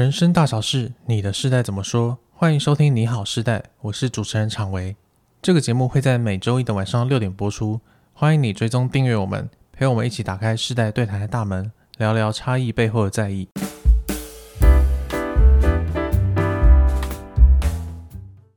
[0.00, 2.16] 人生大小事，你的世代怎么说？
[2.32, 4.96] 欢迎收听《你好世代》，我是主持人常维。
[5.42, 7.82] 这个节目会在每周一的晚上六点播出，
[8.14, 13.46] 欢迎你追踪订阅我们，陪我们一起打开世代对谈的大门，聊聊差异背后的在意。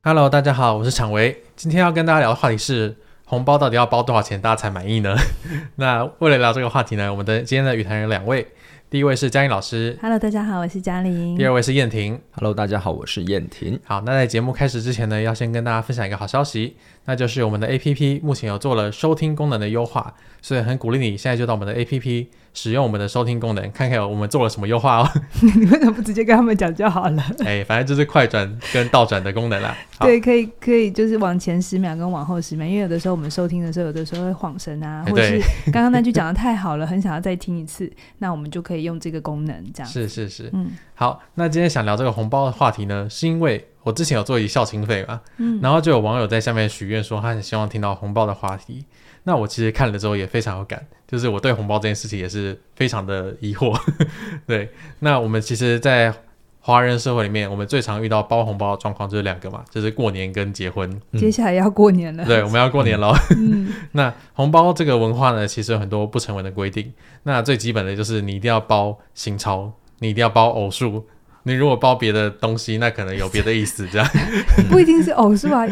[0.01, 1.43] Hello，大家好，我是常维。
[1.57, 5.13] 今天要跟大家聊的话题是红包到底要包多少钱，大家才满意呢？
[5.75, 8.47] 那为了聊这个话题呢，我们的今天的与谈人两位。
[8.93, 11.35] 第一位是嘉玲老师，Hello，大家好，我是嘉玲。
[11.35, 13.79] 第二位是燕婷，Hello，大家好，我是燕婷。
[13.85, 20.13] 好，那在节目开始之前呢，要先跟大家分享一个好消息，那就是我们的 APP 目前有做了收听功能的优化，
[20.43, 22.27] 所以很鼓励你现在就到我们的 APP。
[22.53, 25.09] 使用我们的收听功能，看看我们做了什么优化哦。
[25.41, 27.23] 你为什么不直接跟他们讲就好了？
[27.43, 29.75] 哎、欸，反正就是快转跟倒转的功能啦。
[29.99, 39.91] 对，可以可以，就是往前十秒跟往后十秒，因为有的时候我们收听的时候，有的时候会晃神啊，或者是 刚刚那句讲的太好了，很想要再听一次，那我们就可以用这个功能这样。
[39.91, 48.85] 是是是，嗯，好，那今天想聊这个红包的话题呢，是因为我之前有做一孝亲费嘛，嗯，然后就有网友在下面许愿说，他很希望听到红包的话题。
[49.23, 53.79] 那我其实看了之后也非常有感，就是我对红包这件事情也是非常的疑惑。
[54.45, 56.13] 对，那我们其实，在
[56.59, 61.01] 华人社会里面，我们最常遇到包红包的状况就是两个嘛，就是过年跟结婚。
[61.13, 63.13] 接下来要过年了，对，我们要过年了。
[63.37, 66.93] 嗯， 那红包这个文化呢，其实有很多不成文的规定。
[67.23, 71.05] 那最基本的就是你一定要包新钞，你一定要包偶数。
[71.45, 74.07] 你如果包别的东西，那可能有别的意思，这样。
[74.71, 75.65] 不一定是偶数啊。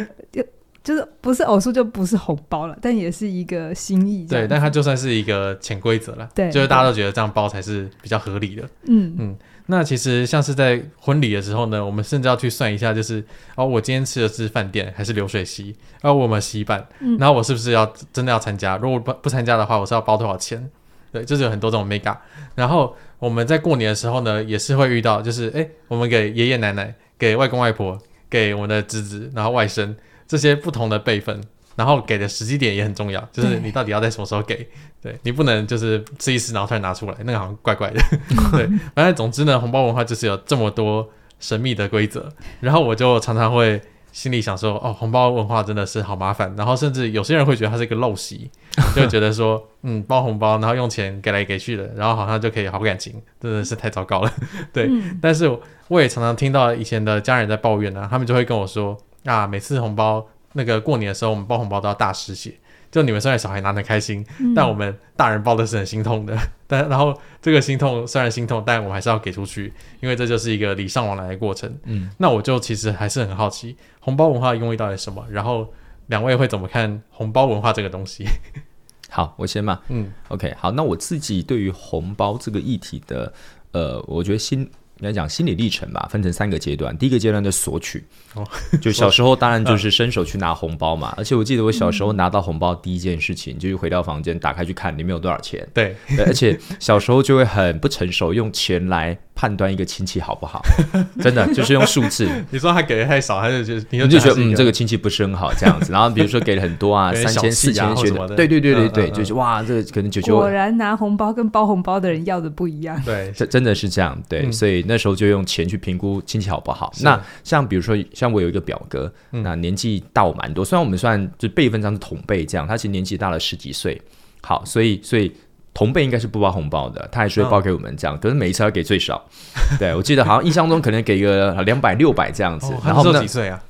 [0.83, 4.25] 就是不是偶数就不是红包了，但也是一个心意。
[4.25, 6.27] 对，但它就算是一个潜规则了。
[6.33, 8.63] 对，就是大家都觉得这样包才是比较合理的。
[8.88, 9.38] 嗯嗯。
[9.67, 13.23] 那其实像是在婚礼的时候呢，我们甚至要去算一下，就是
[13.55, 15.75] 哦，我今天吃的是饭店还是流水席？
[16.01, 16.85] 然后我们洗版，
[17.19, 18.75] 然后我是不是要真的要参加？
[18.77, 20.67] 如果不不参加的话，我是要包多少钱？
[21.13, 22.17] 对，就是有很多这种 mega。
[22.55, 27.97] 然后我们在过年的时候呢，也是会遇到，就是哎，我们给爷爷奶奶、给外公外婆、
[28.29, 29.94] 给我们的侄子，然后外甥。
[30.31, 31.42] 这些不同的辈分，
[31.75, 34.56] 然后给的时机点也很重要，就是你到底要在什么时候给，
[35.02, 38.00] 对，对你不能就是吃一吃然后突然拿出来，那个好像怪怪的，
[38.56, 38.66] 对。
[38.96, 41.09] 反正总之呢，红包文化就是有这么多
[41.42, 42.31] 神秘的规则，
[42.62, 43.81] 然后我就常常会
[44.14, 48.50] 心里想说，哦，红包文化真的是好麻烦，然后甚至有些人会觉得它是一个陋习，
[48.96, 54.34] 就会觉得说，嗯，包红包然后用钱给来给去的，然后好像就可以好感情，真的是太糟糕了，
[54.72, 54.88] 对。
[54.90, 55.59] 嗯、但是
[55.90, 58.98] 我也常常听到以前的家人在抱怨呢、啊，他们就会跟我说。
[59.25, 62.53] 啊，每次红包那个过年的时候，我们包红包都要大失血。
[62.91, 66.37] 就你们虽然小孩拿得开心，嗯，但我们大人包的是很心痛的。
[66.67, 71.73] 但然后这个心痛虽然心痛，但我们还是要给出去，因为这就是一个礼尚往来的过程。
[71.85, 75.25] 嗯，那我就其实还是很好奇，红包文化的用意到底是什么？
[75.29, 75.73] 然后
[76.07, 78.25] 两位会怎么看红包文化这个东西？
[79.09, 79.79] 好，我先嘛。
[79.88, 83.31] 嗯，OK，好，那我自己对于红包这个议题的，
[83.71, 84.69] 呃，我觉得心。
[85.01, 86.95] 应该讲心理历程吧，分成三个阶段。
[86.97, 88.03] 第一个阶段的索取，
[88.35, 88.47] 哦，
[88.79, 91.13] 就小时候当然就 是伸手去拿红包嘛。
[91.17, 95.67] 而且我记得我小时候拿到红包第一件事情，就是回到房间打开去看里面有多少钱。
[95.73, 99.17] 对，对，而且小时候就会很不成熟，用钱来。
[99.41, 100.62] 判断一个亲戚好不好，
[101.19, 102.29] 真的就是用数字。
[102.52, 105.91] 你说他给的太少，他就觉得你就觉得嗯，这个亲戚不是很好这样子。
[105.91, 110.38] 然后比如说给了很多啊， 三千、四千什么的，对对对对对，就是哇，这个可能九九。
[110.38, 113.01] 果然拿红包跟包红包的人要的不一样。
[113.03, 114.16] 对，真真的是这样。
[114.30, 116.94] 对，所以那时候就用钱去评估亲戚好不好。
[117.01, 124.00] 那像比如说，像我有一个表哥，那年纪大我蛮多，虽然我们算就辈分上是同辈这样，他其实年纪大了十几岁。
[124.44, 125.31] 好，所以所以。
[125.73, 129.23] 同辈应该是不包红包的，他还是会包给我们这样，哦、可是每一次要给最少。
[129.79, 132.73] 对，我记得好像印象中可能给个两百六百这样子。
[132.73, 133.63] 哦、然后呢几岁啊？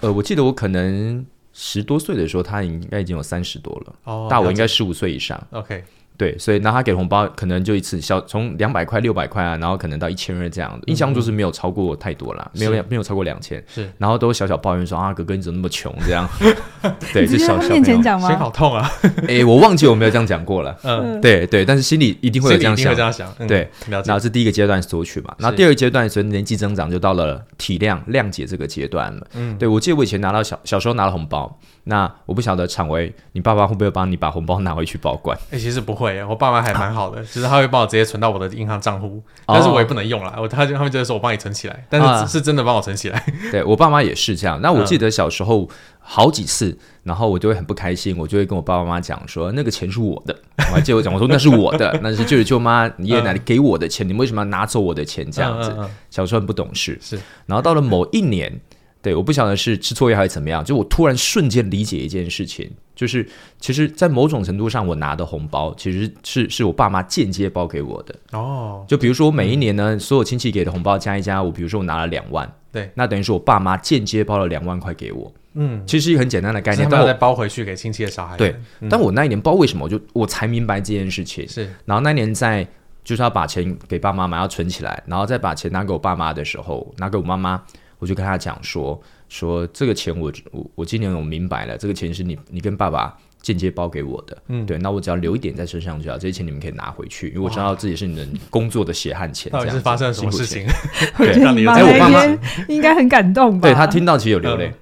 [0.00, 3.94] 呃，我记得我可能十多岁的时候，他应该已经有三十多了。
[4.04, 5.42] 哦，大我应该十五岁以上。
[5.52, 5.82] OK。
[6.16, 16.28] 对，所以那他给红包可能就一次小从两百块、六百块啊，然后可能到一千二这样的，印象就是没有超过太多啦，没有没有超过两千，是，然后都小小抱怨说啊，哥哥你怎么那么穷这样？
[17.12, 18.28] 对，就小小面前讲吗？
[18.28, 18.90] 心好痛啊！
[19.28, 20.76] 哎，我忘记我没有这样讲过了。
[20.82, 23.30] 嗯，对对，但是心里一定会有这样想，这样想。
[23.46, 29.26] 对，然后是第一个阶段索取嘛，然后第二个阶段随着年纪增长就到了体谅谅解这个阶段了。
[29.34, 35.36] 嗯，对，我记得我以前拿到小小时候拿了红包，那我不晓得厂维，你爸爸会不会帮你把红包拿回去保管？
[35.50, 35.96] 哎，其实不会。
[35.96, 40.36] 会，我爸妈还蛮好的，就是他会帮我直接存到我的银行账户，但是我也不能用了。
[40.38, 43.24] 我他就他们就说我帮你存起来，但是是真的帮我存起来。
[43.50, 44.60] 对，我爸妈也是这样。
[44.60, 45.68] 那我记得小时候
[45.98, 50.36] 好几次，然后我就会很不开心，我就会跟我爸爸妈妈讲说，那个钱是我的。
[50.58, 55.28] 我还记得我讲，我说那是我的，那是舅舅舅妈、爷爷奶奶给我的钱，你们为什么要拿走我的钱？
[55.32, 55.74] 这样子，
[56.10, 56.98] 小时候很不懂事。
[57.00, 58.60] 是，然后到了某一年。
[59.06, 63.24] 对，我不晓得是吃错药还是怎么样，就我突然瞬间理解一件事情，就是
[63.60, 68.84] 其实，在某种程度上，我拿的红包其实是是我爸妈间接包给我的哦。
[68.88, 75.32] 就比如说每一年呢，嗯、所有亲戚给的红包加一加，我比如说我拿了两万，对，那等于是我爸妈间接包了两万块给我。
[75.54, 78.36] 嗯，其实是一个很简单的概念，但我再包回去给亲戚的小孩。
[78.36, 81.48] 对，嗯、但我那一年不知道为什么，我就我才明白这件事情。
[81.48, 82.66] 是，然后那年在
[83.04, 87.62] 就是要把钱给爸爸妈嘛要存起来，然后再把钱拿给我爸妈的时候，拿给我妈妈，
[87.98, 94.36] 我就跟他讲说说这个钱我我我今年我明白了，这个钱是你你跟爸爸间接包给我的。
[94.48, 99.50] 嗯，对，那我只要留一点在身上就好，这些钱你们可以拿回去，因为我知道自己是你们工作的血汗钱。
[99.52, 100.66] 到底是发生了什么事情？
[101.18, 102.24] 对，让你哎，我爸妈
[102.68, 103.68] 应该很感动吧？
[103.68, 104.66] 对，他听到其实有流泪。
[104.66, 104.74] 嗯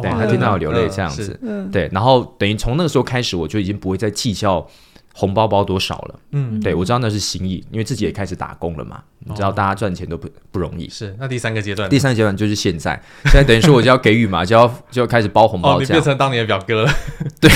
[0.00, 4.64] 对，他听到我流泪这样子，嗯、对，然后等于从那个时候开始，我就已经不会再计较
[5.18, 6.14] 红包包多少了。
[6.30, 9.02] 嗯，对，我知道那是心意，因为自己也开始打工了嘛。
[9.18, 10.88] 你知道，大家赚钱都不不容易。
[10.88, 15.76] 是，那第三个阶段，第三个阶段就是现在，现在等于说我就要给予嘛，就要就要开始包红包。
[15.76, 16.92] 哦，你变成当年的表哥了。
[17.40, 17.50] 对，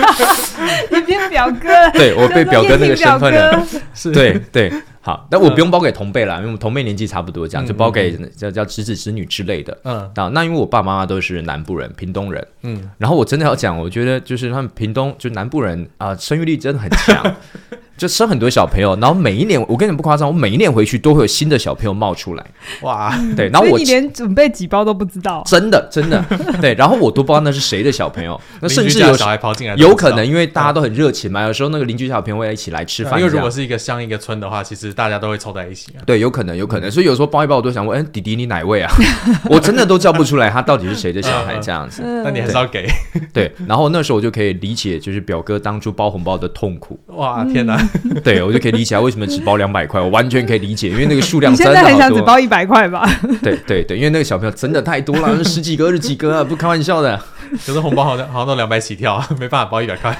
[0.90, 1.92] 你变表哥了。
[1.92, 3.66] 对，我被表哥那个身份了。
[3.92, 4.72] 是，对对。
[5.08, 9.74] 好，但我不用包给同辈啦，因为我们同辈年纪差不多，这样就包给叫叫侄子侄女之类的。
[9.84, 12.46] 嗯，那因为我爸爸妈妈都是南部人，屏东人。
[12.60, 17.36] 嗯，然后我真的要讲，我觉得就是他们屏东就南部人啊，生育力真的很强。
[17.98, 22.46] 就生很多小朋友，然后每一年，我跟你不夸张，我每一年回去都会有新的小朋友冒出来。
[22.82, 26.24] 哇，对， 然后我你连准备几包都不知道，真的真的，
[26.60, 33.18] 对，然后我都不知道那是谁的小朋友，那甚至有小孩跑进来，有可能因为大家都很热情嘛，有时候那个邻居小朋友会一起来吃饭。
[33.18, 35.90] 因为如果是一个乡一个村的话，其实大家都会凑在一起。
[36.06, 38.92] 对，有可能有可能，所以有时候包一包，我都想问，哎，弟弟你哪位啊？
[39.50, 42.02] 我真的都叫不出来他到底是谁的小孩 这样子。
[42.22, 42.88] 那你还是要给。
[43.32, 46.98] 对，然后那时候我就可以理解，就是表哥当初包红包的痛苦。
[47.08, 47.87] 哇，天哪！
[48.24, 48.72] 对，我就可以。
[48.78, 51.82] 理解为什么只包两百块，我完全可以理解，因为那个数量真的好多。
[51.82, 53.04] 你现在很想只包一百块吧？
[53.42, 57.20] 对对对，因为那个小朋友真的太多了，十几个、二十几个啊，不开玩笑的。
[57.66, 60.16] 可是红包好像好像都两百起跳， 没办法包一百块。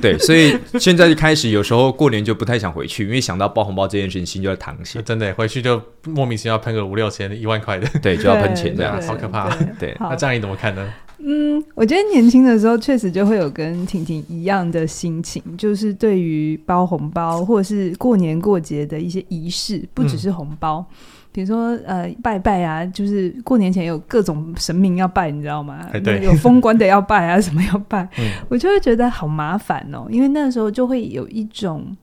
[0.00, 5.02] 对，所以现在就开始有时候过年就不太想回去，因为想到包红包这件事情，心就要淌血。
[5.02, 9.48] 真的回去就莫名其妙喷个五六千、一万块的，对，就要喷钱这样，好可怕。
[9.80, 10.86] 对，那这样你怎么看呢？
[11.18, 20.94] 嗯，我觉得年轻的时候确实就会有跟婷婷一样的心情，就是对于包红包或者是过年过节的一些仪式，不只是红包，嗯、
[21.32, 25.88] 比如说呃拜拜啊，就是过年前有各种神明要拜，你知道吗？
[26.04, 31.96] 对，有封官的要拜啊，什么要拜， 嗯、我就会觉得好麻烦哦，因为那个时候就会有一种。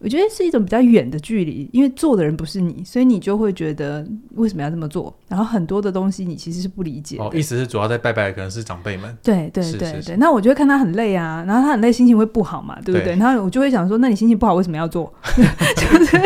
[0.00, 4.06] 我觉得是一种比较远的距离，因为做的人不是你，所以你就会觉得
[4.36, 5.12] 为什么要这么做？
[5.26, 7.16] 然后很多的东西你其实是不理解。
[7.18, 9.16] 哦，意思是主要在拜拜可能是长辈们。
[9.22, 13.04] 对对对对，那我就会看他很累啊，然后他很累，心情会不好嘛，对不对？
[13.04, 15.12] 对，然后我就会想说，那你心情不好为什么要做？
[15.34, 16.16] 就是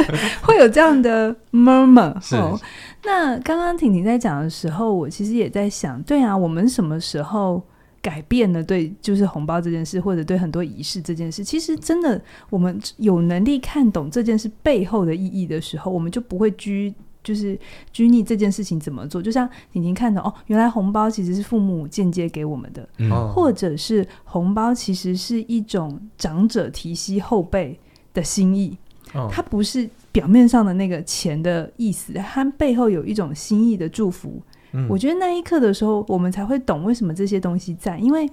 [0.42, 2.14] 会有这样的 murmur。
[2.20, 2.36] 是。
[2.36, 2.60] 哦，
[3.04, 7.62] 那刚刚婷婷在讲的时候，我其实也在想，对啊，我们什么时候？
[8.02, 12.20] 改变了对，就是红包这件事，或者对很多仪式这件事，其实真的，
[12.50, 17.56] 我们有能力看懂这件事背后的意义的时候，我们就不会拘，就是
[17.92, 19.22] 拘泥这件事情怎么做。
[19.22, 27.78] 就像婷婷看到哦，原来红包其实是父母间接给我们的，嗯、或者是红包其实是一种长者提携后辈
[28.12, 28.76] 的心意，
[29.14, 34.42] 哦、它不是表面上的那个钱的意思，它背后有一种心意的祝福。
[34.88, 37.98] 我觉得那一刻的时候，我们才会懂为什么这些东西在。
[37.98, 38.28] 因为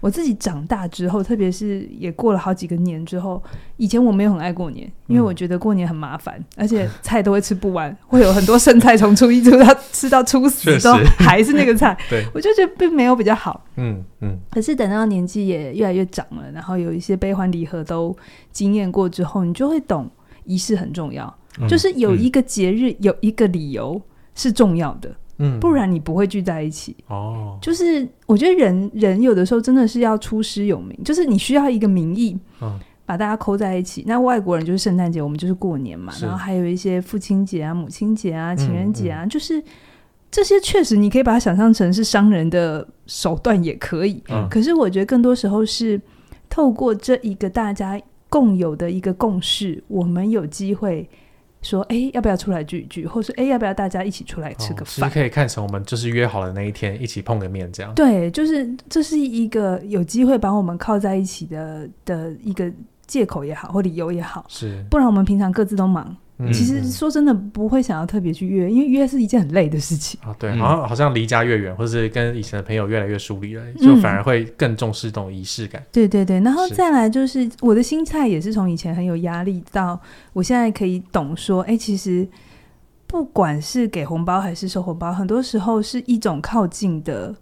[0.00, 3.42] 我自己长大之后，特别是也过了好几个年之后，
[3.76, 11.96] 以前我没有很爱过年，因为我觉得过年很麻烦，而且菜都会吃不完，会有很多剩菜从初一吃到吃到初十都还是那个菜。
[12.10, 13.64] 对，我就觉得并没有比较好。
[13.76, 14.38] 嗯嗯。
[14.50, 18.14] 可是等到年纪也越来越长了，然后有一些悲欢离合都
[18.52, 20.10] 经验过之后，你就会懂
[20.44, 21.34] 仪式很重要，
[21.68, 24.00] 就是有一个节日，有一个理由
[24.34, 25.10] 是重要的。
[25.42, 27.58] 嗯，不然你不会聚在一起哦。
[27.62, 34.04] 就是我觉得人人有的时候真的是要出师有名，就是你需要一个名义，嗯，把大家扣在一起。
[34.06, 36.12] 那外国人就是圣诞节，我们就是过年嘛。
[36.20, 39.62] 然后还有一些父亲节啊、母亲节啊、情人节啊，嗯嗯、就是
[40.30, 44.22] 这些确实你可以把它想象成是商人的手段也可以。
[44.28, 45.98] 嗯，可是我觉得更多时候是
[46.50, 51.08] 透过这一个大家共有的一个共识，我们有机会。
[51.62, 53.06] 说哎，要不要出来聚一聚？
[53.06, 54.86] 或是哎，要不要大家一起出来吃个饭？
[54.86, 57.94] 其实可以看成我们就是约好了那一天，一起碰个面这样。
[57.94, 62.70] 对，就是这是一个有机会把我们靠在一起的的一个
[63.06, 64.44] 借口也好，或理由也好。
[64.48, 66.16] 是，不然我们平常各自都忙。
[66.52, 70.34] 其实说真的，不会想要特别去约，因为约是一件很累的事情啊。
[70.38, 75.82] 对，好像好像离家越远，或者是跟以前的朋友越来越疏离了，就反而会更重视这种仪式感。
[75.92, 80.00] 对对对，然后再来就是我的心态也是从以前很有压力，到
[80.32, 82.26] 我现在可以懂说，哎，其实
[83.06, 87.34] 不管是给红包还是收红包，很多时候是一种靠近的。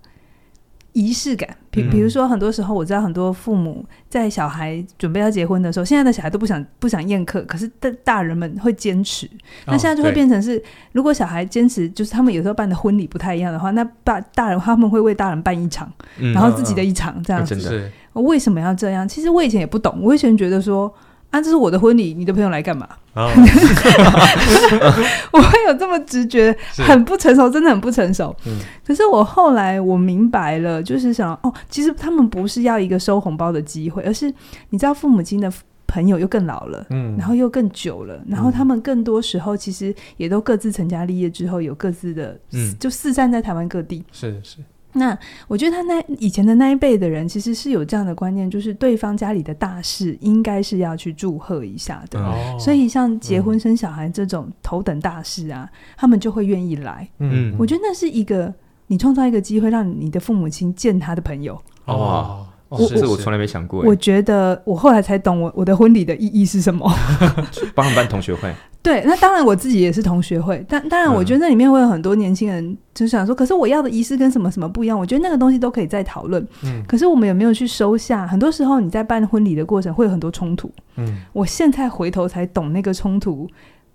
[0.92, 9.26] 仪式感，比比如说，很多时候我知道很多父母在小孩准备要结婚的时候，现在的小孩都不想不想宴客，可是大大人们会坚持。
[9.26, 10.60] 哦、那现在就会变成是，
[10.92, 17.54] 如果小孩坚持，就是他们有时候办的婚礼不太一样的话，那大大人他们会为大人办一场，嗯、然后自己的一场这样子。
[17.70, 19.06] 嗯哦、为什么要这样？
[19.06, 20.92] 其实我以前也不懂，我以前觉得说。
[21.30, 22.88] 啊，这是我的婚礼，你的朋友来干嘛？
[23.14, 23.30] 哦、
[25.30, 28.34] 我会有这么直觉，很不成熟，真的很不成熟。
[28.46, 34.32] 嗯、可是我后来我明白了，就是想哦，其实他们不是要一个收红包的机会，而是
[34.70, 35.52] 你知道，父母亲的
[35.86, 44.58] 朋友又更老了，嗯，然后又更久了，然后他们更多时候其实也都各自成家立业之后，有各自的，嗯，就四散在台湾各地，是是。
[44.94, 45.16] 那
[45.46, 52.18] 我觉得他那以前的那一辈的人，其实是有这样的观念，就是对方家里的大事应该是要去祝贺一下的。
[52.18, 57.08] 哦、所以像结婚生小孩这种头等大事啊，嗯、他们就会愿意来。
[57.18, 58.52] 嗯，我觉得那是一个
[58.86, 61.60] 你创造一个机会，让你的父母亲见他的朋友。
[61.84, 62.47] 哦。
[62.68, 63.82] 哦，是我从来没想过。
[63.82, 66.86] 我觉得我后来才懂，我我的婚礼的意义是什么？
[67.74, 68.52] 帮他们办同学会。
[68.82, 74.98] 对，那当然我自己也是同学会，但当然我觉得那里面会有很多年轻人就想说，可是我要的仪式跟什么什么不一样？
[74.98, 76.46] 我觉得那个东西都可以再讨论。
[76.62, 78.26] 嗯，可是我们有没有去收下？
[78.26, 80.70] 很多时候你在办婚礼的过程会有很多冲突。
[80.96, 83.48] 嗯，我现在回头才懂那个冲突。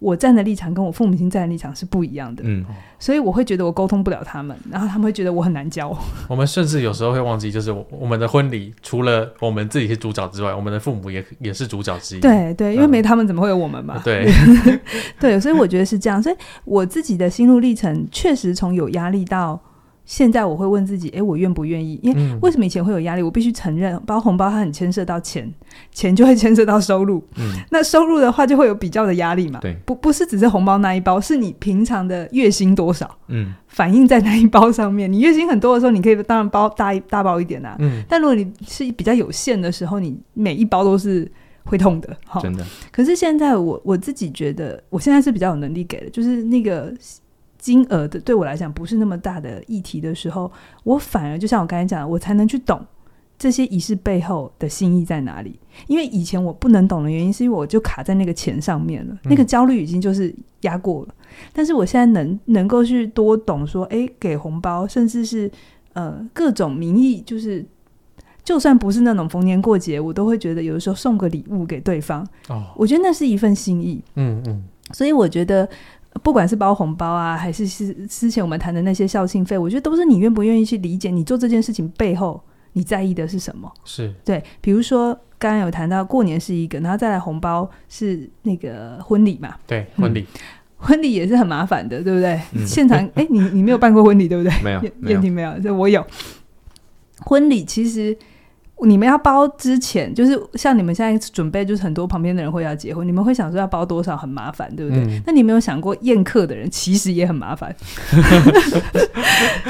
[0.04, 2.66] 我站的立场跟我父母亲站的立场是不一样的，嗯，
[3.00, 5.98] 所以我会觉得我沟通不了他们，然后他们会觉得我很难教。
[6.28, 12.20] 我们甚至有时候会忘记，就是我们的婚礼除了我们自己是主角之外，我们的父母也也是主角之一。
[12.20, 14.02] 对对，因为没他们怎么会有我们嘛？
[14.04, 14.30] 对
[15.20, 16.22] 对，所以我觉得是这样。
[16.22, 19.60] 所以我自己的心路历程确实从有压力到。
[20.06, 21.98] 现在我会问自己，哎，我愿不愿意？
[22.04, 23.24] 因为为什么以前会有压力？
[23.24, 25.50] 我必须承认，包红包它很牵涉到钱，
[25.92, 27.24] 钱就会牵涉到收入。
[27.38, 29.60] 嗯，那收入的话就会有比较的压力嘛。
[29.62, 33.10] 对，不不是只是红包那一包，是你平常的月薪多少？
[33.28, 35.12] 嗯，反映在那一包上面。
[35.12, 37.78] 你月薪很多的时候，你可以当然包大一大包一点啊。
[37.80, 41.32] 嗯，但如果你是比较有限的时候，你每一包都是
[41.64, 42.16] 会痛的。
[42.42, 42.66] 真的。
[42.92, 46.94] 可是现在我我自己觉得，我现在是比较有能力给的，就是那个。
[47.64, 50.52] 金额的对我来讲不是那么大的议题的时候，
[50.84, 52.86] 我反而就像我刚才讲的，我才能去懂
[53.40, 55.58] 这些仪式背后的心意在哪里。
[55.88, 61.16] 因为以前我不能懂的原因，是因为我就卡在那个钱上面了，那个焦虑已经就是压过了。
[61.54, 65.50] 但是我现在能能够去多懂说，哎，给红包，甚至是
[65.94, 67.66] 呃各种名义，就是
[68.44, 74.04] 就算不是那种逢年过节，我都会觉得有的时候送个礼物给对方，哦，我觉得那是一份心意。
[74.16, 75.70] 嗯嗯，所以我觉得。
[76.22, 82.42] 不管是包红包啊，还是是之前我们谈的那些孝亲费，我觉得都是你愿不愿意去理解你做这件事情背后
[82.74, 83.72] 你在意的是什么。
[83.84, 89.56] 是对，比如说刚刚有谈到过年是一个，然后再来红包是那个婚礼嘛？
[89.66, 90.40] 对，婚礼、嗯，
[90.78, 92.40] 婚礼也是很麻烦的，对不对？
[92.54, 94.54] 嗯、现场哎，你你没有办过婚礼对不对？
[94.64, 96.06] 没有，燕婷没有，这我有。
[97.22, 98.16] 婚礼其实。
[98.86, 105.02] 你们要包之前，就是像你们现在准备，就是很多旁边的人会要结婚，你们会想说要包多少很麻烦，对不对？
[105.06, 107.74] 嗯、那你没有想过宴客的人其实也很麻烦，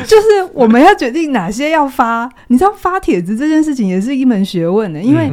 [0.08, 5.30] 就是我们要决定哪些要发，你知道发帖子这件事情也是一门学问的，因为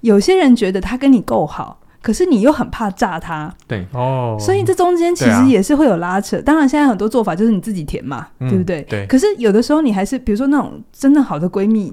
[0.00, 6.38] 有些人觉得他跟你够好，可是你又很怕炸他，对哦，所以这中间其实也是会有拉扯。
[6.38, 8.80] 啊、当然，现在很多做法就是你自己填嘛，嗯、对不对？
[8.88, 9.04] 对。
[9.06, 11.92] 可是有的时候你还是，比如说那种真的好的闺蜜。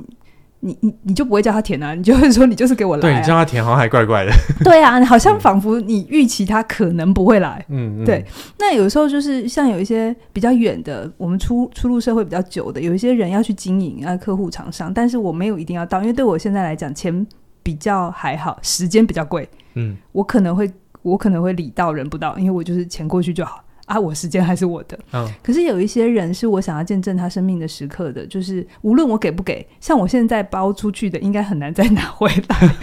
[0.65, 1.93] 你你你就不会叫他填啊？
[1.93, 3.01] 你就会说你就是给我来、啊。
[3.01, 4.31] 对，你叫他填好像还怪怪的。
[4.65, 7.63] 对啊，好像仿佛你预期他可能不会来。
[7.69, 8.25] 嗯，对。
[8.57, 17.25] 那有时候就是像有一些比较远的，我们出出入社会比较久的，有一些人要去经营啊，客户厂商，但是我没有一定要到，因为对我现在来讲，钱
[17.61, 19.47] 比较还好，时间比较贵。
[19.75, 20.71] 嗯，我可能会
[21.03, 23.63] 我可能会礼到人不到，因为我就是钱过去就好。
[23.85, 24.97] 啊，我时间还是我的。
[25.13, 32.75] 嗯，可是有一些人是我想要见证他生命的时刻的，就是无论我给不给，像我现在包出去的，应该很难再拿回来。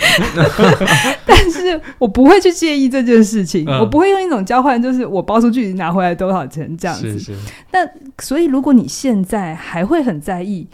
[1.27, 7.19] 但是我不会去介意这件事情，嗯、我不会用一种交换，就是我包出去拿回来多少钱这样子。
[7.19, 7.35] 是是。
[7.73, 7.81] 那
[8.19, 10.67] 所以，如果你现在还会很在意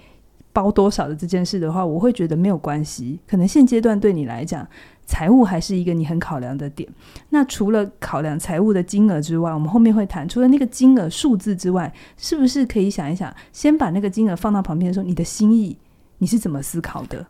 [0.52, 3.18] 包多少的这件事的话，我会觉得没有关系。
[3.26, 4.68] 可能现阶段对你来讲。
[5.08, 6.86] 财务还是一个你很考量的点。
[7.30, 15.76] 那除了考量财务的金额之外，我们后面会谈，除了那个金额数字之外，是不是可以想一想，先把那个金额放到旁边的时候，你的心意
[16.18, 17.26] 你是怎么思考的？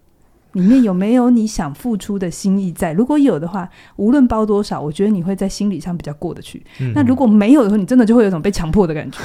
[0.52, 2.92] 里面有没有你想付出的心意在？
[2.92, 6.60] 如果有的话，无论包多少，我觉得你会在心理上比较过得去。
[6.80, 9.20] 嗯、那如果没有的话，你真的就会有种被强迫的感觉。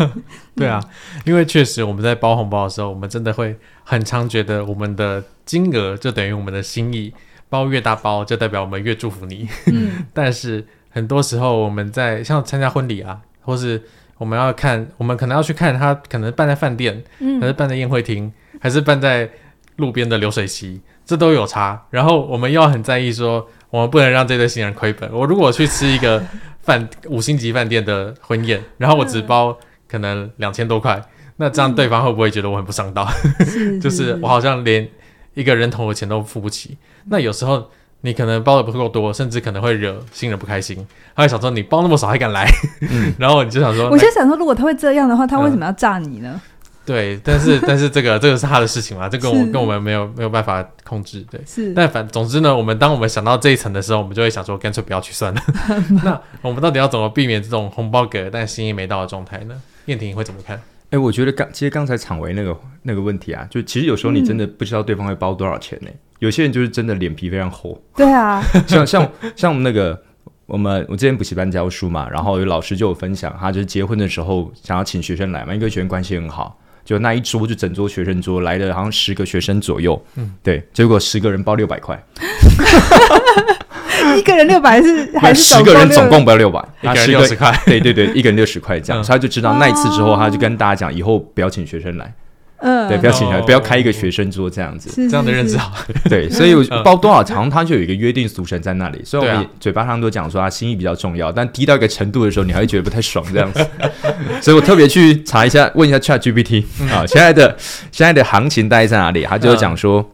[0.54, 0.78] 对啊，
[1.24, 7.12] 因为确实我们在包红包的时候，我们真的会很常觉得我们的金额就等于我们的心意。
[7.48, 9.48] 包越大包，就代表我们越祝福你。
[9.66, 13.82] 嗯， 但是很多时候我们在像参加婚礼啊，或是
[14.18, 19.28] 我们要看，我们可能要去看他可能办在饭店，嗯，还是办在宴会厅，还是办在
[19.76, 21.86] 路边的流水席，这都有差。
[21.90, 25.12] 然后我们要很在意说，我们不能让这对新人亏本。
[25.12, 26.22] 我如果去吃一个
[26.62, 29.56] 饭五星级饭店的婚宴，然后我只包
[29.88, 31.00] 可能两千多块，
[31.36, 33.06] 那这样对方会不会觉得我很不上道？
[33.80, 34.88] 就是我好像连
[35.36, 36.76] 一个人头的钱都付不起。
[37.04, 37.70] 那有时候。
[38.02, 40.86] 你可能包的不够多，甚至可能会惹新人不开心。
[41.16, 42.46] 他会想说你包那么少还敢来，
[42.88, 46.30] 嗯、然后你就想说，我就想说，如果他会这样的话，他为什么要炸你呢？
[46.34, 46.40] 嗯、
[46.84, 51.24] 对，但是但是这个这个是他的事情嘛，这个我跟我们没有没有办法控制。
[51.28, 51.72] 对，是。
[51.72, 55.42] 但反总之呢，我们当我们想到这一层的时候，我们就会想说，干脆不要去算了。
[56.04, 59.60] 那我们到底要怎么避免这种红包给了但心意没到的状态呢？
[59.86, 60.60] 燕婷会怎么看？
[60.86, 65.92] 哎、欸，我觉得刚其实刚才厂维那个那个问题啊，就其实有时候你真的不知道对方会包多少钱呢、欸。
[65.92, 70.02] 嗯有些人就是真的脸皮非常厚，对啊，像像像我们那个
[70.46, 82.02] 我们我之前补习班教书嘛，然后有老师就有分享，他就是结婚的时候想要请学生来嘛，因为学生关系很好，就那一桌就整桌学生桌来的好像十个学生左右，嗯，对，结果十个人包六百块，
[84.16, 92.12] 一个人六百是还是十个人总共不要六百，一个人六十块， 对对对，一个人六十块这样，嗯、所以他就知道那一次之后，他就跟大家讲，以后不要请学生来。
[92.58, 95.70] 嗯，对，不要请来，不要开一个学生桌这样子，这样的认知好。
[96.08, 99.02] 对，所以包多少场，他就有一个约定俗成在那里。
[99.04, 103.66] 所以我们嘴巴上都讲说他心意比较重要，但低到一个程度的时候，你还会觉得不太爽这样子。
[104.40, 107.54] 所以我特别去查一下，问一下 ChatGPT 啊，现在的
[107.92, 109.24] 现在的行情大概在哪里？
[109.24, 110.12] 他就讲说。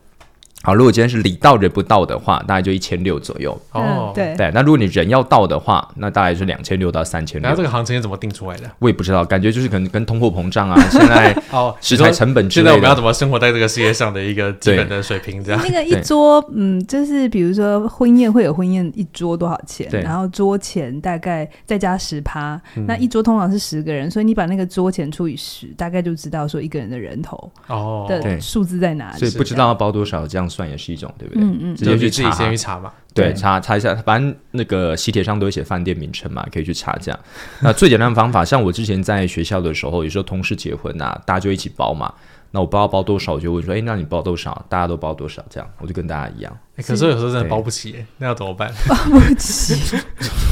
[0.63, 3.61] 好，如果今天是礼到人不到的话，大概就一千六左右。
[3.73, 4.49] 哦，对对。
[4.55, 7.51] 那如果你人要到的话，那大概是两千六到三千六。
[7.51, 8.71] 那这个行情是怎么定出来的？
[8.79, 12.71] 我也不知道，感觉就是可能跟通货膨胀啊， 现在哦，食材成本之类的。
[12.71, 15.43] 现在我们要怎么生活在这个世界上的一个基本的水平？
[15.43, 15.61] 这样。
[15.65, 19.89] 那个一桌，嗯，就是比如说婚宴会有婚宴一桌多少钱？
[19.91, 20.01] 对。
[20.03, 29.19] 然后桌钱大概再加十趴，那一桌通常是十个人，所以你把那个桌钱除以十，大概就知道说一个人的人头哦的数字在哪里。
[29.19, 30.52] 所以不知道要包多少，这样。
[30.53, 31.43] 算也是一种，对不对？
[31.43, 32.93] 嗯嗯，直接去自己先去查嘛。
[33.15, 37.21] 对，查查一下，反正那个喜帖上都会写饭店名称嘛，可以去查这样。
[37.61, 42.13] 那最简单的方法，像我之前在学校的时候，有时候同事结婚啊，大家就一起包嘛。
[42.55, 44.65] 那我不知道包多少，我就问说，哎，那你包多少？
[44.69, 45.43] 大家都包多少？
[45.49, 46.55] 这样，我就跟大家一样。
[46.77, 48.71] 可是有时候真的包不起，那要怎么办？
[48.89, 49.75] 包不起，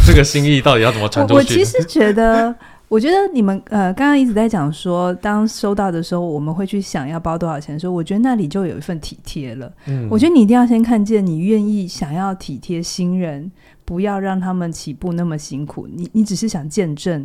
[0.07, 1.39] 这个心意到底要怎么传出去？
[1.39, 2.55] 我其实觉得。
[2.91, 9.73] 我觉得你们呃，刚刚一直在讲说，当收到的时候，我们会去想要包多少钱的时候，我觉得那里就有一份体贴了。
[9.87, 13.49] 嗯，我觉得你一定要先看见你愿意想要体贴新人，
[13.85, 15.87] 不要让他们起步那么辛苦。
[15.87, 17.25] 你你只是想见证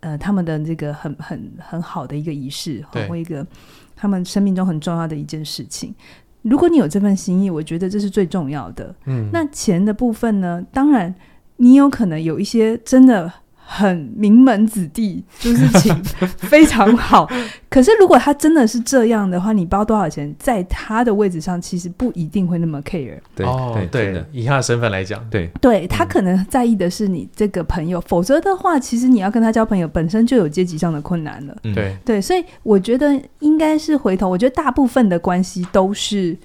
[0.00, 3.46] 呃他们的这个很很很好的一个仪式，或一个
[3.94, 5.94] 他们生命中很重要的一件事情。
[6.40, 8.94] 如果你有这份心意，我觉得这是最重要的。
[9.04, 10.64] 嗯，那钱的部分呢？
[10.72, 11.14] 当然，
[11.58, 13.30] 你有可能有一些真的。
[13.74, 15.96] 很名门子弟，就是请
[16.36, 17.26] 非常好。
[17.70, 23.18] 可是如果他真的是这样的话，你包多少钱，在他的位置上，其实不一定会那么 care。
[23.34, 23.46] 对
[23.90, 27.98] 对对，以他的身份来讲，对对，他可能在意的是你这个朋友。
[28.02, 31.56] 否则的话，其实你要跟他交朋友，本身就有阶级上的困难了。
[31.62, 34.28] 对对，所以我觉得应该是回头。
[34.28, 36.36] 我觉得大部分的关系都是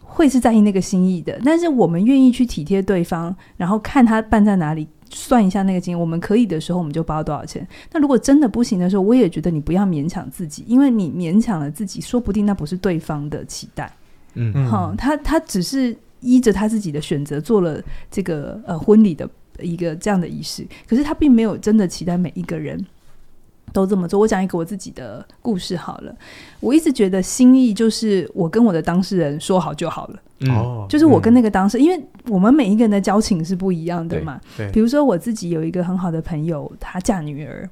[0.00, 4.88] 会是在意那个心意的，但是我们愿意去体贴对方，然后看他办在哪里。
[5.10, 7.66] 算一下那个金额，我们可以的时候，我们就包多少钱。
[7.92, 13.90] 那如果真的不行的时候，我也觉得你不要勉强自己，因为你勉强了自己，说不定那不是对方的期待。
[14.34, 19.28] 嗯，好、嗯，他他只是依着他自己的选择做了这个呃婚礼的
[19.60, 22.84] 一个这样的仪式，可是他并没有真的期待每一个人
[23.74, 24.18] 都这么做。
[24.18, 26.14] 我讲一个我自己的故事好了，
[26.60, 30.16] 我一直觉得心意就是我跟我的当事人说好就好了。
[30.50, 34.40] 哦，就是我跟那个当事人，嗯，因为我们每一个人的交情是不一样的嘛。
[34.56, 37.68] 对，对，比如说我自己有一个很好的朋友，她嫁女儿，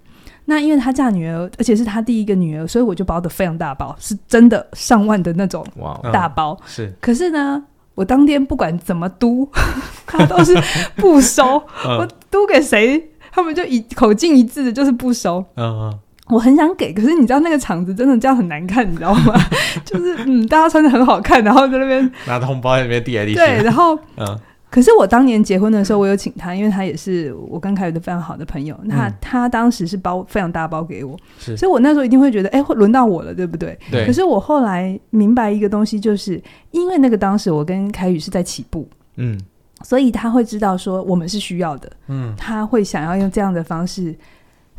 [0.47, 5.65] 那因为她嫁女儿，而且是她第一个女儿，所以我就包的非常大包，是真的上万的那种
[6.13, 6.59] 大包。
[6.63, 7.63] 嗯，是，可是呢，
[7.95, 9.47] 我当天不管怎么嘟，
[10.07, 10.57] 他都是
[10.97, 11.63] 不收。
[11.85, 15.45] 嗯，我嘟给谁，他们就一口径一致的，就是不收。
[15.57, 15.99] 嗯嗯。
[16.29, 19.35] 我很想给，可是你知道那个场子真的这样很难看，你知道吗？
[19.85, 23.39] 就是嗯，大家穿的很好看，然后在那边拿着红包在那边递来递去。
[23.39, 24.39] 对，然后嗯，
[24.71, 28.75] 可是我当年结婚的时候，我有请他，因为他也是我跟凯宇的非常好的朋友。
[28.85, 33.77] 那、嗯、他当时是包非常大包给我，所以我那时候一定会觉得，哎，会轮到我了，对不对？
[33.91, 34.07] 对。
[34.07, 36.41] 可是我后来明白一个东西，就是
[36.71, 39.39] 因为那个当时我跟凯宇是在起步，嗯，
[39.83, 44.15] 所以他会知道说我们是需要的，嗯，他会想要用这样的方式。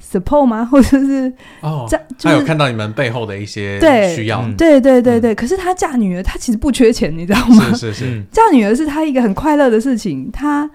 [0.02, 0.66] support 吗？
[0.70, 3.80] 或者是哦，这、就是、他有看到你们背后的一些
[4.14, 5.34] 需要，对对对对。
[5.34, 7.72] 嗯、可是他嫁女儿，他其实不缺钱，你知道吗？
[7.72, 10.30] 是是是， 嫁女儿是他一个很快乐的事情。
[10.30, 10.70] 他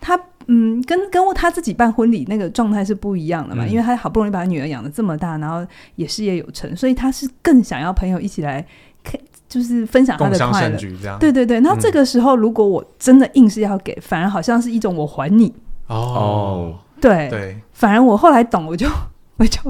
[0.00, 5.64] 他嗯，跟跟他自己办婚礼那个状态是不一样的嘛，嗯、因为他好不容易把女儿养的这么大，然后
[5.94, 8.66] 也事业有成，所以他是更想要朋友一起来
[9.04, 9.20] 看，
[9.52, 10.78] 就是分享他的快乐。
[11.18, 15.52] 对对对，那这个时候如果我真的硬是要给，嗯、反而好像是一种我还你。
[15.88, 17.28] 哦，对。
[17.28, 18.88] 对，反而我后来懂，我就
[19.36, 19.60] 我就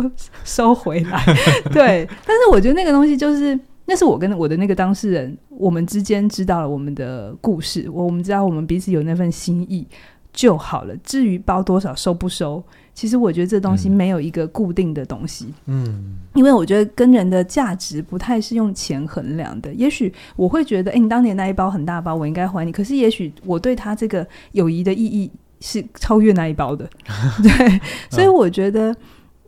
[0.45, 1.25] 收回来，
[1.73, 3.59] 对，但是我觉得那个东西就是。
[3.85, 9.85] 那是我跟我的那个当事人，我们之间知道了我们的故事，我们知道我们彼此有那份心意
[10.33, 10.97] 就好了。
[10.99, 12.63] 至于包多少收不收，
[12.95, 15.53] 其实我觉得这东西没有一个固定的东西。
[15.67, 19.73] 嗯，因为我觉得跟人的价值不太是用钱衡量的。
[19.75, 22.71] 也许我会觉得，哎，你当年那一包很大包，我应该还你。
[22.71, 26.89] 可是也许我对他这个友谊的意义是超越那一包的。
[27.43, 28.95] 对，所以我觉得，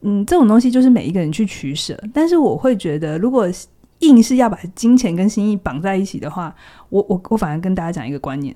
[0.01, 1.99] 嗯，这种东西就是每一个人去取舍。
[2.13, 3.47] 但是我会觉得，如果
[4.01, 6.55] 硬是要把金钱跟心意绑在一起的话，
[6.89, 8.55] 我我我反而跟大家讲一个观念：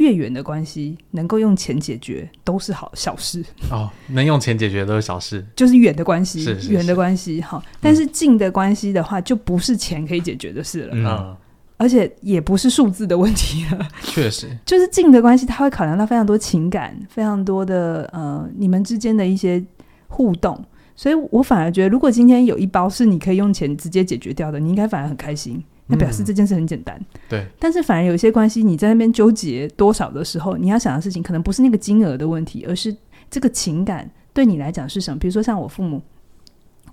[0.00, 3.44] 越远的关系能够用钱解决都是好小事。
[3.70, 11.36] 哦，能用钱解决都是小事，就是远的关系，远的关系哈，但是近的关系的话，就不是钱可以解决的事了，嗯，
[11.76, 19.62] 而且也不是数字的问题了，确实，就是近的关系，他会考量到非常多情感，非常多的呃，你们之间的一些
[20.08, 20.64] 互动。
[20.96, 25.62] 所以我反而觉得，如果今天有一包是你可以用钱直接解决掉的，你应该反而很开心。
[25.90, 26.96] 那表示这件事很简单。
[26.96, 27.46] 嗯、对。
[27.58, 32.94] 但是反而有一些关系，你在那边纠结多少的时候，你要想的事情可能不是那个金额的问题，而是
[33.30, 35.18] 这个情感对你来讲是什么？
[35.18, 36.00] 比如说像我父母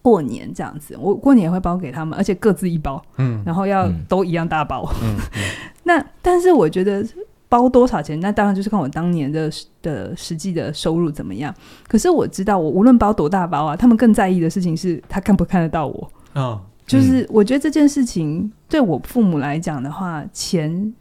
[0.01, 4.89] 过年这样子，我过年也会包给他们，而且各自一包，嗯，然后要都一样大包。
[5.03, 5.15] 嗯。
[5.35, 5.41] 嗯
[5.83, 7.05] 那但是我觉得。
[7.49, 8.19] 包多少钱？
[8.19, 9.49] 那当然就是看我当年的
[9.81, 11.55] 的实际的收入怎么样。
[11.87, 16.11] 可是我知道，我无论包多大包啊，他们更在意的事情是他看不看得到我。
[16.33, 20.93] 哦，就是我觉得这件事情对我父母来讲的话，钱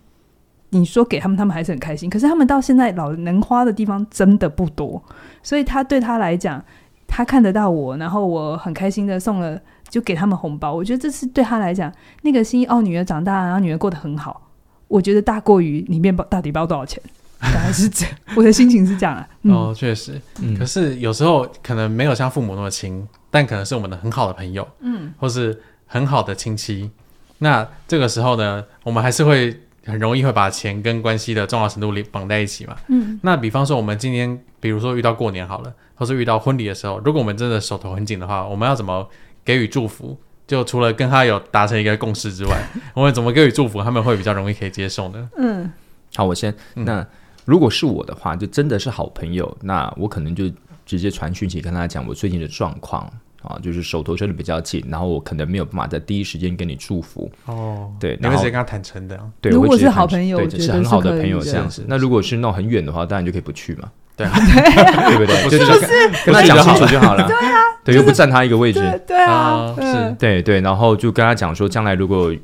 [0.70, 2.10] 你说给他们，他们还是很开心。
[2.10, 5.02] 可是他们到现在老能花的地方真的不多，
[5.42, 6.62] 所以他对他来讲，
[7.06, 10.74] 他看得到我，然后我很开心的送了，就给他们红包。
[10.74, 11.90] 我觉得这是对他来讲
[12.22, 12.66] 那个心意。
[12.66, 14.50] 哦，女儿长大，然后女儿过得很好。
[14.88, 17.00] 我觉得大过于里面包到底包多少钱，
[17.40, 18.14] 大概是这样。
[18.36, 19.28] 我的心情是这样啊。
[19.42, 20.20] 嗯、哦，确实。
[20.42, 26.90] 嗯、可是有时候可能没有像父母那么亲，但可能是我们的很好的朋友，嗯，或是很好的亲戚。
[27.38, 32.76] 那这个时候呢，我们还是会很容易会把钱跟关系的重要程度绑在一起嘛。
[32.88, 33.18] 嗯。
[33.22, 39.08] 那比方说，我们今天比如说遇到过年好了，或是遇到婚礼的时候，如果我们真的手头很紧的话，我们要怎么
[39.44, 40.18] 给予祝福？
[40.46, 42.56] 就除了跟他有达成一个共识之外，
[42.94, 45.28] 我们怎么给予祝福，他们会比较容易可以接受呢？
[45.36, 45.68] 嗯，
[46.14, 46.54] 好，我先。
[46.74, 47.04] 那
[47.44, 50.44] 如果是我的话，就真的是好朋友，那我可能就
[50.86, 53.12] 直接传讯息跟他讲我最近的状况
[53.46, 57.30] 啊，就是手头真的比较紧，然后我可能没有办法在第一时间跟你祝福。
[57.46, 59.18] 哦，对，你会直接跟他坦诚的。
[59.40, 61.84] 对，如果是好朋友，对，就是很好的朋友这样子。
[61.88, 63.90] 那如果是那种很远的话，当然就可以不去嘛。
[64.16, 65.36] 对啊，对不对？
[65.50, 67.26] 是不是跟他讲清楚就好了？
[67.26, 68.80] 对啊，对，又不占他一个位置。
[69.06, 70.58] 对啊，是，对对。
[70.62, 72.34] 然后就跟他讲说，将来如果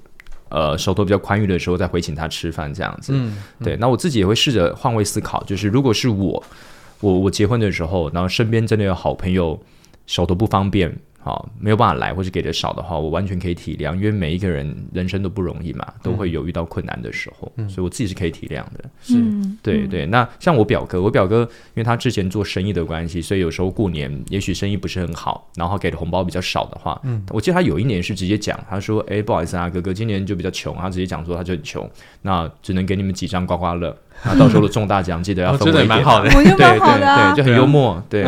[0.50, 3.14] 呃手头比较宽裕的时候，再回请他吃饭这样子。
[3.16, 3.74] 嗯，对。
[3.76, 6.44] 那我自己也会试着换位思考，就是如果是我，
[7.00, 9.58] 我我结婚的时候，然后身边真的有好朋友
[10.06, 10.94] 手头不方便。
[11.24, 18.90] 好，没有办法来，或是给的少的话，我完全可以体谅，因为每一个人人生都不容易嘛，都会有遇到困难的时候，嗯、所以我自己是可以体谅的。
[19.00, 19.22] 是，
[19.62, 20.04] 对对。
[20.04, 31.88] 那像我表哥，我表哥因为他之前做生意的关系，所以有时候过年也许生意不是很好，然后给的红包比较少的话，嗯，我记得他有一年是直接讲，他说：“哎，不好意思啊，哥哥，今年就比较穷。”他直接讲说他就很穷，
[32.22, 33.96] 那只能给你们几张刮刮乐。
[34.24, 38.24] 那到时候的中大奖记得要分我一点，蛮好的，对对对，就很幽默，对，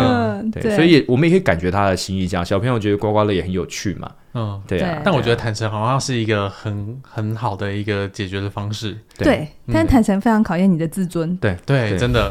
[0.53, 2.27] 对，所以我们也可以感觉他的心意。
[2.27, 5.01] 这样小朋友觉得刮刮乐也很有趣嘛，嗯，对啊。
[5.05, 9.49] 但我觉得坦诚好像是一个很很好的一个解决的方式，对。
[9.73, 12.31] 但坦诚非常考验你的自尊，对对，真的，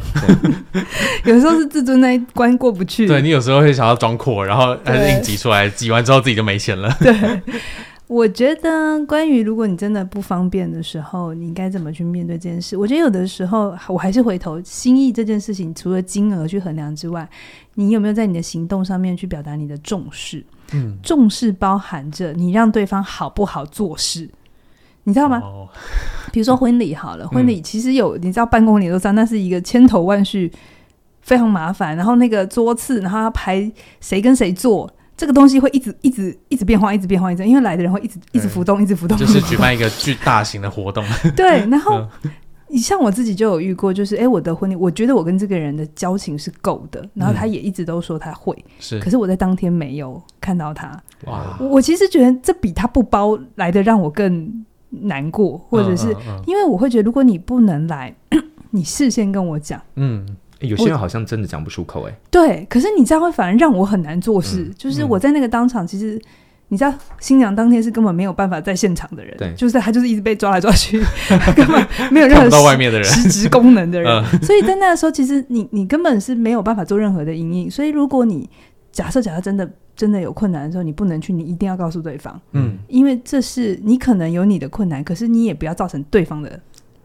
[1.25, 3.07] 有时候是自尊那一关过不去。
[3.07, 6.95] 对，你有时候会想要装阔，然后还是硬挤出来，挤完之后自己就没钱了。
[6.99, 7.41] 对。
[8.13, 12.77] 我觉得，关于如果你真的不方便的时候，你应该怎么去面对这件事？
[12.77, 17.27] 我觉得有的时候，我还是回头心意这件事情，除了金额去衡量之外，
[17.73, 20.45] 你有没有在你的行动上面去表达你的重视？
[20.73, 24.29] 嗯，重视包含着你让对方好不好做事，
[25.05, 25.39] 你知道吗？
[25.43, 25.67] 哦，
[26.31, 30.51] 比如说婚礼好了，婚礼其实有，你知道办公礼都知道，那是一个千头万绪，
[31.21, 31.97] 非常麻烦。
[31.97, 34.89] 然后那个桌次，然后要排谁跟谁坐。
[35.15, 39.17] 这个东西会一直一直一直变化，一直变化，一直因为来的人会一直一直浮动，一直浮动。
[39.17, 41.03] 就是举办一个巨大型的活动。
[41.35, 42.05] 对， 然后
[42.67, 50.91] 你像我自己就有遇过，就是哎，我的婚礼，我觉得我跟这个人的交情是够的，然后他也一直都说他会，是，可是我在当天没有看到他。
[51.25, 56.15] 哇，我其实觉得这比他不包来的让我更难过，或者是
[56.47, 58.15] 因为我会觉得，如果你不能来，
[58.71, 60.25] 你事先跟我讲，嗯。
[60.63, 64.63] 有些人好像真的讲不出口，哎，对，可是你这样会反而让我很难做事。
[64.63, 66.19] 嗯、就是我在那个当场，其实
[66.69, 70.99] 你知道，新娘当天是根本没有办法在现场的人，对，就是他就是一直被抓来抓去，
[71.55, 74.25] 根本没有任何到外面的人实质功能的人。
[74.41, 77.69] 所以在那个时候，其实你你根本是没有办法做任何的阴影。
[77.69, 78.49] 所以如果你
[78.91, 86.59] 假设假设真的真的有困难的时候，你不能去，你一定要告诉对方，嗯，因为这是你可能有你的困难，可是你也不要造成对方的。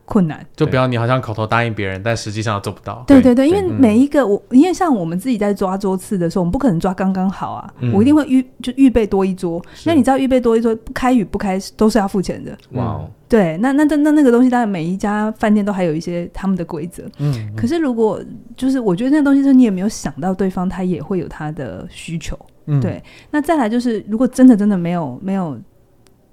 [0.08, 3.04] 困难，就不要你好像口头答应别人，但实际上做不到。
[3.06, 9.62] 对对对，因为每一个我，因为像我们自己在抓桌次的时候，我们不可能抓刚刚好啊，我一定会预就预备多一桌。
[9.84, 12.56] 那你知道预备多一桌不，开与不开都是要付钱的。
[12.70, 17.04] 哇，对，那那那那那个东西，当然每一家饭店都还有一些他们的规则。
[17.18, 18.18] 嗯，可是如果
[18.56, 22.38] 就是我觉得那个东西，是你也没有想到对方他也会有他的需求。
[22.64, 23.02] 嗯，对。
[23.30, 25.58] 那再来就是，如果真的真的没有没有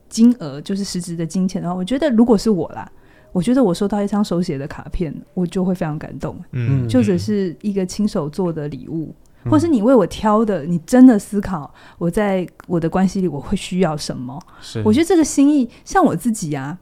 [0.07, 2.89] 金额，就是实质的金钱的话，我觉得如果是我啦。
[3.35, 6.33] 我觉得我收到一张手写的卡片，我就会非常感动。
[6.53, 14.41] 嗯，就只是一个亲手做的礼物，嗯、或是你为我挑的，你真的思考我在我的关系里我会需要什么。
[14.61, 16.77] 是，我觉得这个心意，像我自己啊，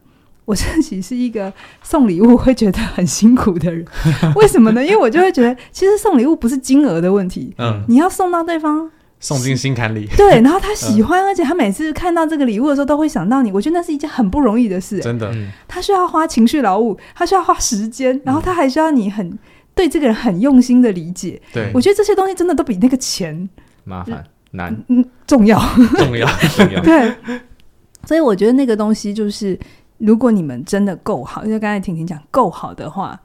[0.46, 3.84] 我自己是一个送礼物会觉得很辛苦的人。
[4.38, 4.86] 为什么呢？
[4.86, 8.92] 因为我就会觉得，其实送礼物不是金额的问题，嗯，你要送到对方。
[9.24, 13.54] 送进心坎里， 对，然后他喜欢，而且他每次看到这个礼物的时候，都会想到你。
[13.54, 15.34] 我觉得那是一件很不容易的事，真的。
[15.66, 19.40] 他需要花情绪劳务，他需要花时间，然后他还需要你很
[19.74, 21.42] 对这个人很用心的理解。
[21.54, 23.50] 对，我觉得这些东西真的都比那个钱
[23.86, 25.58] 麻烦难，嗯，重要，
[25.98, 26.82] 重要， 重要。
[26.82, 27.16] 对，
[28.06, 29.58] 所以我觉得那个东西就是，
[30.00, 33.18] 如果你们真的够好，因为刚才婷婷讲够好的话，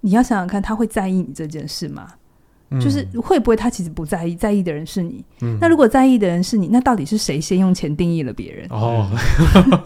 [0.00, 2.08] 你要想想看，他会在意你这件事吗？
[2.80, 5.24] 就是会不会他其实不在意，在意的人是你。
[5.40, 8.66] 嗯、那如果在意的人是你，那到底是谁先用钱定义了别人？
[8.70, 9.08] 哦，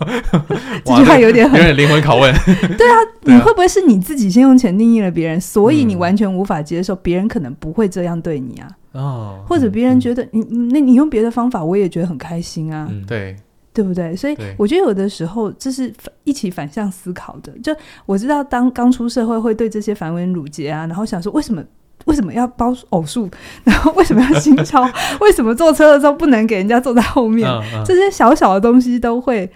[0.85, 2.35] 这句话有点很有点灵魂拷问。
[2.79, 8.69] 对啊，你会不会是你自己先用钱定义了别人，所以你完全无法接受别人可能不会这样对你啊？
[8.93, 10.41] 哦，或者别人觉得你
[10.73, 12.89] 那你用别的方法，我也觉得很开心啊。
[12.91, 13.37] 嗯、对，
[13.75, 14.17] 对不对？
[14.17, 15.93] 所以我觉得有的时候这是
[16.25, 17.53] 一起反向思考的。
[17.63, 21.63] 就我知道，当刚出社会会对这些繁文缛节啊，然后想说为什么。
[22.07, 23.29] 为什么要包偶数？
[23.65, 24.83] 然后为什么要新钞？
[25.21, 27.49] 为什么坐车的时候不能给人家坐在后面？
[27.49, 29.51] 嗯嗯、这些小小的东西都会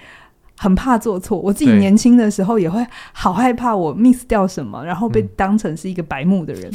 [0.56, 1.36] 很怕做错。
[1.38, 6.70] 我自己年轻的时候也会好害怕我 miss 掉什么，然后被当成是一个白目的人。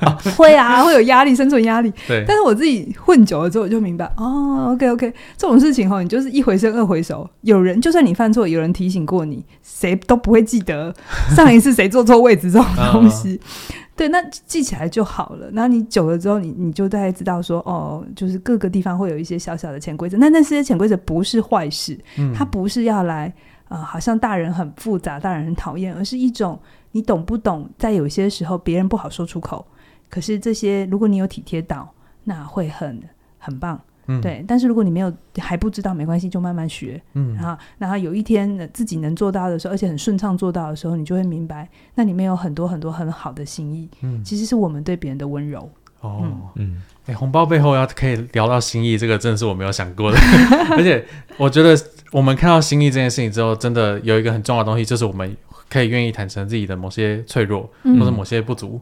[0.00, 1.92] 嗯、 会啊，会有压力，生存压力。
[2.06, 2.24] 对。
[2.26, 7.28] 但是我自己混久了之后，我就明白哦，OK OK，这种事情哈，你就是一回生二回熟。
[7.42, 10.94] 有人就算你犯错，有人提醒过你，谁都不会记得
[11.36, 13.40] 上一次谁坐错位置这种东西。
[13.94, 15.48] 嗯对，那记起来就好了。
[15.52, 20.18] 那你久了之后，你你就大概知道说，哦，就是各个地方会有一些小小的潜规则。
[20.18, 23.32] 那那些潜规则不是坏事，嗯、它不是要来
[23.68, 26.58] 啊、呃，好像大人很复杂，大人很讨厌，而是一种
[26.90, 27.70] 你懂不懂？
[27.78, 29.64] 在有些时候，别人不好说出口，
[30.10, 31.88] 可是这些如果你有体贴到，
[32.24, 33.00] 那会很
[33.38, 33.80] 很棒。
[34.06, 37.00] 嗯，对，但是如果你没有还不知道，没关系，就慢慢学。
[37.14, 43.88] 嗯，然后然后有一天自己能做到的时候，而且很顺畅做到的时候，你就会明白，那里面有很多很多很好的心意。
[44.02, 45.70] 嗯，其实是我们对别人的温柔。
[46.00, 46.22] 哦，
[46.56, 50.18] 嗯，哎，红包背后要可以聊到心意，这个真的是我没有想过的。
[50.76, 51.02] 而且
[51.38, 51.74] 我觉得
[52.12, 55.34] 我们看到心意这件事情之后，真的有一个很重要的东西，就是我们
[55.70, 58.78] 可以愿意坦诚自己的某些脆弱，或者某些不足。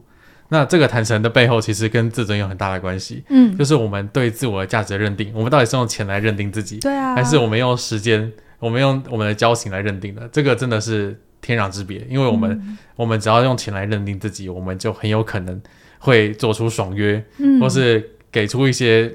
[0.49, 3.23] 那这个坦诚的背后，其实跟自尊有很大的关系。
[3.29, 10.29] 嗯，就是我们对自我的价值的认定，我们到底是用钱来认定自己，对啊，还是我们用时间，我们用我们的交情来认定的？
[10.31, 12.05] 这个真的是天壤之别。
[12.07, 15.59] 因为我们，嗯、我们只要用钱来认定自己，我们就很有可能
[15.97, 19.11] 会做出爽约，嗯，或是给出一些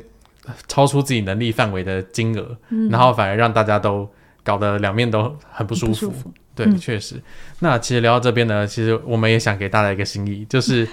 [0.67, 4.09] 超出自己能力范围的金额，嗯，然后反而让大家都
[4.43, 6.33] 搞得两面都很不舒服。
[6.57, 7.15] 对，嗯、确实。
[7.61, 10.89] 那其实聊到这边呢，其实我们也想给大家一个心意，就是。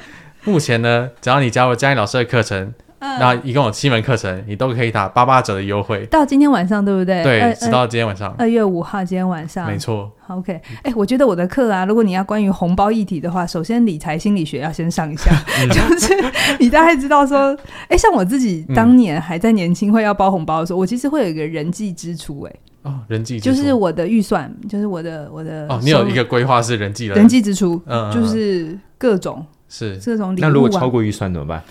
[0.45, 6.05] 目前呢，只要你加入佳音老师的课程，那、呃、一共有七门课程，你都可以打八八折的优惠。
[6.05, 7.23] 到今天晚上，对不对？
[7.23, 10.11] 对，直到今天晚上，二月五号，今天晚上，没错。
[10.27, 15.31] OK，哎、欸，我觉得我的课啊，如果你要关于红包议题的话，首先理财心理学要先上一下，
[15.69, 16.15] 就是
[16.59, 17.53] 你大概知道说，
[17.83, 22.59] 哎、欸，像我自己当年还在年轻会要包红包的时候，嗯、我其实会有一个人际支出、欸，哎。
[22.83, 29.43] 哦，人际就是我的预算，就是我的我的哦，你有一个规划是人际的人际支出，嗯，就是各种。
[29.69, 29.97] 是。
[29.97, 31.63] 这种礼物，那如果超过预算怎么办？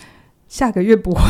[0.49, 1.21] 下个月不会，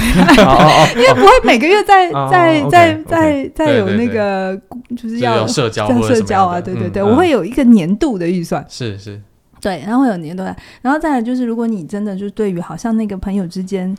[0.96, 4.60] 因为不会每个月再再再再再有那个，
[4.96, 9.20] 就是要社交社交啊，对对对，我会有一个年度的预算，是是，
[9.60, 13.96] 对，然后会有年度的，然后再来就是，如果你真的就是对于好像那个朋友之间。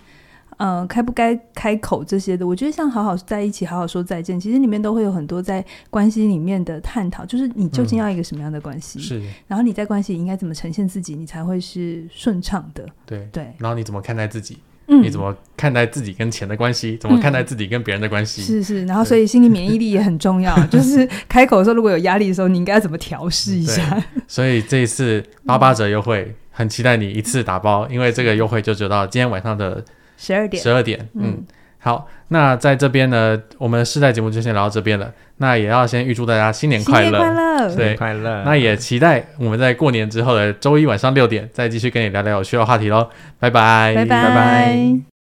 [0.58, 14.58] 呃，该不该开口这些的，我觉得像好好在一起，好好说再见，其实里面都会有很多在关系里面的探讨，就是你究竟要一个什么样的关系，嗯、是，然后你在关系里应该怎么呈现自己，你才会是顺畅的，对对，然后你怎么看待自己？
[14.88, 16.96] 嗯，你怎么看待自己跟钱的关系？
[16.98, 18.41] 怎么看待自己跟别人的关系？
[18.41, 24.02] 是是，然后所以心理免疫力也很重要， 就是开口的时候如果有压力的时候，你应该要怎么调试一下？
[24.28, 29.84] 所以这一次八八折优惠，很期待你一次打包，因为这个优惠就只到今天晚上的。
[30.17, 31.43] 十二点，十二点，嗯，
[31.80, 35.12] 好，那在这边呢，我们试代节目就先聊到这边了。
[35.38, 38.43] 那也要先预祝大家新年快乐，新年快乐，对，快乐。
[38.45, 43.10] 那也期待我们在过年之后的周一晚上六点，再继续跟你聊聊有趣的话题喽。
[43.39, 44.23] 拜拜，拜拜。
[44.23, 45.14] 拜拜。